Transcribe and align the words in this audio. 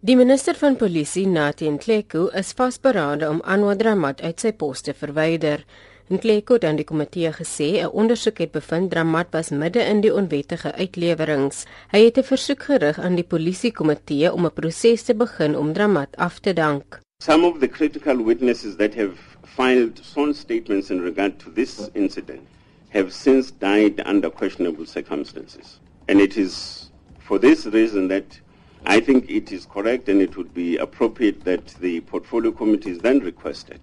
Die 0.00 0.14
minister 0.16 0.56
van 0.56 0.78
Polisie, 0.80 1.26
Nathi 1.28 1.66
Nhleko, 1.68 2.30
is 2.32 2.54
vasberade 2.56 3.26
om 3.28 3.42
Anwar 3.44 3.76
Dramat 3.76 4.22
uit 4.24 4.40
sy 4.40 4.54
pos 4.56 4.80
te 4.86 4.94
verwyder. 4.96 5.60
Nhleko 6.08 6.56
het 6.56 6.64
aan 6.64 6.80
die 6.80 6.86
komitee 6.88 7.28
gesê 7.36 7.68
'n 7.82 7.92
ondersoek 7.92 8.40
het 8.40 8.52
bevind 8.54 8.90
Dramat 8.94 9.28
was 9.36 9.50
midde 9.50 9.84
in 9.84 10.00
die 10.00 10.14
onwettige 10.14 10.72
uitlewerings. 10.72 11.66
Hy 11.92 12.00
het 12.06 12.16
'n 12.16 12.30
versoek 12.32 12.62
gerig 12.62 12.98
aan 12.98 13.14
die 13.14 13.28
polisiekomitee 13.34 14.32
om 14.32 14.46
'n 14.46 14.54
proses 14.54 15.02
te 15.02 15.14
begin 15.14 15.56
om 15.56 15.72
Dramat 15.72 16.16
af 16.16 16.38
te 16.38 16.52
dank. 16.54 17.00
Some 17.22 17.46
of 17.46 17.58
the 17.58 17.68
critical 17.68 18.24
witnesses 18.24 18.76
that 18.76 18.94
have 18.94 19.12
filed 19.44 20.00
sworn 20.02 20.34
statements 20.34 20.90
in 20.90 21.02
regard 21.02 21.38
to 21.38 21.52
this 21.52 21.90
incident 21.92 22.48
have 22.88 23.10
since 23.12 23.52
died 23.58 24.06
under 24.06 24.30
questionable 24.30 24.86
circumstances. 24.86 25.78
And 26.08 26.20
it 26.20 26.36
is 26.36 26.88
for 27.18 27.38
this 27.38 27.66
reason 27.66 28.08
that 28.08 28.40
I 28.86 29.00
think 29.00 29.30
it 29.30 29.52
is 29.52 29.66
correct 29.66 30.08
and 30.08 30.20
it 30.20 30.36
would 30.36 30.54
be 30.54 30.76
appropriate 30.78 31.44
that 31.44 31.66
the 31.80 32.00
portfolio 32.00 32.52
committee 32.52 32.90
is 32.90 32.98
then 32.98 33.20
requested 33.20 33.80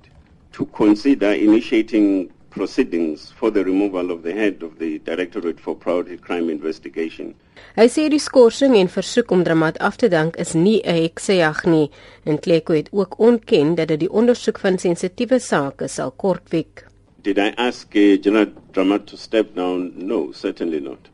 to 0.54 0.66
consider 0.66 1.32
initiating 1.34 2.32
proceedings 2.50 3.32
for 3.32 3.52
the 3.52 3.64
removal 3.64 4.12
of 4.12 4.24
the 4.24 4.34
head 4.34 4.64
of 4.64 4.80
the 4.80 5.00
Directorate 5.00 5.60
for 5.60 5.76
Priority 5.76 6.18
Crime 6.18 6.50
Investigation. 6.50 7.36
Hy 7.78 7.86
sê 7.94 8.08
die 8.10 8.22
skorsing 8.22 8.74
en 8.80 8.90
versoek 8.90 9.32
om 9.34 9.44
Dramat 9.46 9.78
af 9.88 10.00
te 10.02 10.10
dank 10.10 10.38
is 10.44 10.56
nie 10.56 10.82
'n 10.82 10.98
heksejag 11.04 11.66
nie 11.66 11.90
en 12.26 12.40
Kleko 12.40 12.74
het 12.74 12.90
ook 12.92 13.20
ontken 13.20 13.76
dat 13.76 13.88
dit 13.88 14.00
die 14.00 14.12
ondersoek 14.12 14.60
van 14.60 14.78
sensitiewe 14.78 15.40
sake 15.40 15.88
sal 15.88 16.12
kortwiek. 16.12 16.86
Did 17.22 17.38
I 17.38 17.54
ask 17.58 17.96
uh, 17.96 18.18
General 18.22 18.50
Dramat 18.72 19.06
to 19.08 19.18
step 19.18 19.56
down? 19.56 19.92
No, 19.96 20.32
certainly 20.32 20.80
not. 20.80 21.10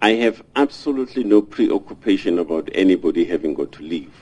I 0.00 0.10
have 0.22 0.42
absolutely 0.54 1.24
no 1.24 1.42
preoccupation 1.42 2.38
about 2.38 2.68
anybody 2.74 3.24
having 3.24 3.54
got 3.54 3.72
to 3.72 3.82
leave. 3.82 4.12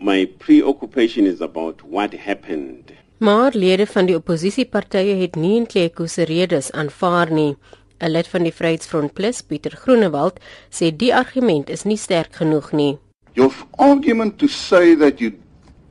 My 0.00 0.26
preoccupation 0.38 1.26
is 1.26 1.40
about 1.40 1.82
what 1.82 2.12
happened 2.12 2.92
Maar 3.22 3.54
lede 3.54 3.86
van 3.86 4.06
die 4.08 4.16
oppositiepartye 4.18 5.14
het 5.20 5.36
nie 5.38 5.52
in 5.56 5.66
Kleko 5.70 6.06
se 6.10 6.24
redes 6.26 6.72
aanvaar 6.72 7.30
nie. 7.30 7.56
'n 8.00 8.10
Lid 8.10 8.28
van 8.28 8.42
die 8.42 8.52
Vryheidsfront 8.52 9.12
Plus, 9.14 9.42
Pieter 9.42 9.76
Groenewald, 9.82 10.40
sê 10.70 10.90
die 10.90 11.14
argument 11.14 11.70
is 11.70 11.84
nie 11.84 11.96
sterk 11.96 12.34
genoeg 12.40 12.72
nie. 12.72 12.98
Your 13.34 13.52
argument 13.78 14.38
to 14.38 14.48
say 14.48 14.96
that 14.96 15.20
you 15.20 15.30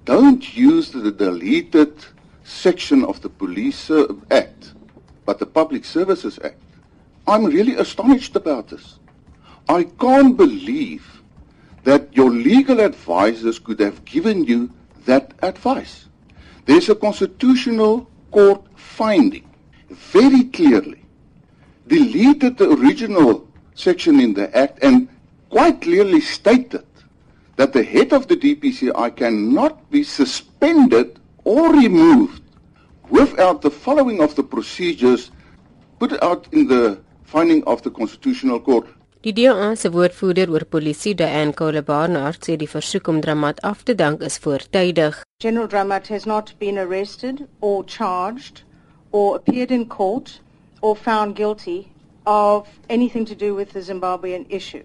don't 0.03 0.44
use 0.58 0.92
the 0.92 1.16
deleted 1.16 1.94
section 2.44 3.05
of 3.05 3.22
the 3.22 3.30
Police 3.30 3.89
Act, 4.30 4.73
but 5.26 5.39
the 5.39 5.45
Public 5.45 5.86
Services 5.86 6.38
Act. 6.44 6.59
I'm 7.28 7.45
really 7.45 7.78
astonished 7.78 8.36
about 8.36 8.67
this. 8.67 9.00
I 9.72 9.83
can't 9.83 10.36
believe 10.36 11.22
that 11.86 12.14
your 12.14 12.30
legal 12.30 12.81
advisors 12.81 13.58
could 13.58 13.80
have 13.80 14.03
given 14.03 14.44
you 14.44 14.69
that 15.05 15.33
advice. 15.41 16.09
There's 16.66 16.89
a 16.89 16.95
constitutional 16.95 18.11
court 18.31 18.64
finding 18.75 19.47
very 19.89 20.44
clearly 20.44 21.05
deleted 21.88 22.58
the 22.58 22.69
original 22.69 23.47
section 23.73 24.19
in 24.19 24.33
the 24.33 24.53
act 24.55 24.83
and 24.83 25.08
quite 25.49 25.80
clearly 25.80 26.19
stated 26.19 26.86
that 27.55 27.72
the 27.72 27.83
head 27.83 28.11
of 28.11 28.27
the 28.27 28.36
DPCI 28.36 29.16
cannot 29.16 29.89
be 29.89 30.03
suspended 30.03 31.17
or 31.45 31.72
removed 31.72 32.44
without 33.09 33.61
the 33.61 33.72
following 33.72 34.19
of 34.22 34.36
the 34.36 34.44
procedures 34.44 35.31
put 35.97 36.22
out 36.22 36.49
in 36.52 36.67
the 36.67 36.99
finding 37.23 37.64
of 37.64 37.81
the 37.83 37.92
constitutional 37.92 38.59
court 38.59 38.86
Die 39.22 39.33
DA 39.38 39.75
se 39.77 39.89
woordvoerder 39.94 40.50
oor 40.50 40.64
polisie, 40.66 41.14
Diane 41.14 41.53
Kole-Barnard, 41.53 42.39
sê 42.41 42.55
die 42.58 42.67
versoek 42.69 43.05
om 43.11 43.19
Dramat 43.22 43.59
af 43.61 43.83
te 43.86 43.94
dank 43.94 44.23
is 44.25 44.39
voortydig. 44.41 45.19
General 45.44 45.67
Dramat 45.69 46.08
has 46.09 46.25
not 46.25 46.55
been 46.58 46.80
arrested 46.80 47.44
or 47.61 47.83
charged 47.86 48.64
or 49.11 49.36
appeared 49.36 49.69
in 49.69 49.86
court 49.86 50.42
or 50.81 50.95
found 50.95 51.36
guilty 51.36 51.92
of 52.26 52.67
anything 52.89 53.27
to 53.27 53.36
do 53.36 53.54
with 53.54 53.73
the 53.73 53.82
Zimbabwean 53.82 54.48
issue. 54.49 54.82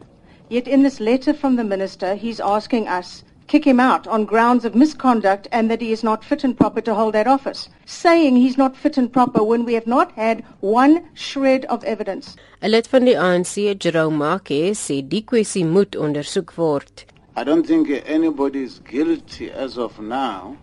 Yet 0.51 0.69
in 0.69 0.83
this 0.83 1.01
letter 1.01 1.33
from 1.33 1.57
the 1.57 1.65
minister, 1.65 2.15
he's 2.15 2.39
asking 2.39 2.89
us 2.89 3.25
kick 3.47 3.65
him 3.67 3.81
out 3.81 4.07
on 4.07 4.25
grounds 4.25 4.65
of 4.65 4.75
misconduct 4.75 5.49
and 5.53 5.71
that 5.71 5.81
he 5.81 5.93
is 5.93 6.03
not 6.03 6.25
fit 6.25 6.45
and 6.45 6.57
proper 6.57 6.81
to 6.81 6.95
hold 6.95 7.15
that 7.15 7.27
office. 7.27 7.69
Saying 7.85 8.37
he's 8.37 8.59
not 8.59 8.77
fit 8.77 8.97
and 8.99 9.13
proper 9.13 9.43
when 9.43 9.65
we 9.65 9.75
have 9.75 9.87
not 9.87 10.13
had 10.13 10.45
one 10.61 11.05
shred 11.15 11.65
of 11.67 11.85
evidence. 11.85 12.37
'n 12.63 12.71
Lid 12.71 12.87
van 12.87 13.05
die 13.05 13.15
ANC, 13.15 13.75
Jerome 13.79 14.19
Make, 14.19 14.73
sê 14.75 15.01
die 15.09 15.23
kwessie 15.23 15.65
moet 15.65 15.97
ondersoek 15.97 16.57
word. 16.57 17.05
I 17.37 17.45
don't 17.45 17.67
think 17.67 17.91
anybody 18.07 18.63
is 18.63 18.81
guilty 18.81 19.51
as 19.51 19.77
of 19.79 19.99
now. 20.01 20.57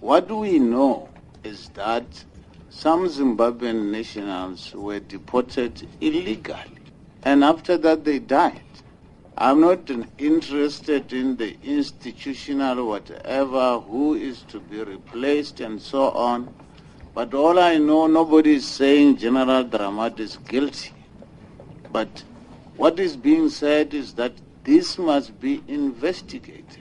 What 0.00 0.30
we 0.30 0.58
know 0.58 1.08
is 1.44 1.70
that 1.74 2.24
some 2.70 3.08
Zimbabwean 3.08 3.90
nationals 3.90 4.72
were 4.74 5.00
deported 5.00 5.86
illegally 6.00 6.78
and 7.24 7.44
after 7.44 7.76
that 7.78 8.04
they 8.04 8.18
died. 8.18 8.71
I'm 9.36 9.60
not 9.60 9.90
interested 10.18 11.12
in 11.12 11.36
the 11.36 11.56
institutional 11.64 12.86
whatever, 12.86 13.80
who 13.80 14.14
is 14.14 14.42
to 14.48 14.60
be 14.60 14.82
replaced 14.82 15.60
and 15.60 15.80
so 15.80 16.10
on. 16.10 16.52
But 17.14 17.34
all 17.34 17.58
I 17.58 17.78
know, 17.78 18.06
nobody 18.06 18.54
is 18.56 18.66
saying 18.66 19.16
General 19.18 19.64
Dramat 19.64 20.20
is 20.20 20.36
guilty. 20.48 20.92
But 21.90 22.24
what 22.76 22.98
is 22.98 23.16
being 23.16 23.48
said 23.48 23.94
is 23.94 24.14
that 24.14 24.32
this 24.64 24.98
must 24.98 25.38
be 25.40 25.62
investigated. 25.66 26.80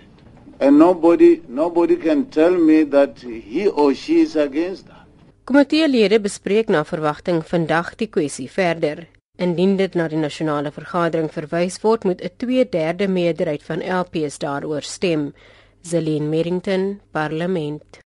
And 0.60 0.78
nobody, 0.78 1.42
nobody 1.48 1.96
can 1.96 2.30
tell 2.30 2.52
me 2.52 2.84
that 2.84 3.20
he 3.20 3.68
or 3.68 3.94
she 3.96 4.22
is 4.22 4.36
against 4.36 4.88
that. 4.88 5.08
Komiteelede 5.46 6.20
bespreek 6.20 6.70
na 6.70 6.84
verwagting 6.84 7.42
vandag 7.44 7.98
die 7.98 8.08
kwessie 8.08 8.48
verder. 8.48 9.08
Indien 9.42 9.78
dit 9.80 9.96
na 9.98 10.06
die 10.12 10.20
nasionale 10.22 10.70
vergadering 10.76 11.32
verwys 11.34 11.80
word, 11.82 12.04
moet 12.06 12.22
'n 12.22 12.36
2/3 12.44 13.10
meerderheid 13.10 13.64
van 13.64 13.82
LPs 14.02 14.38
daaroor 14.38 14.82
stem. 14.82 15.34
Zelin 15.82 16.30
Merrington, 16.30 17.02
Parlement. 17.12 18.02